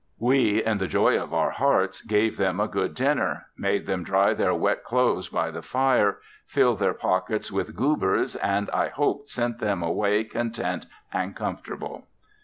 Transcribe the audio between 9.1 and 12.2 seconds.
sent them away content and comfortable.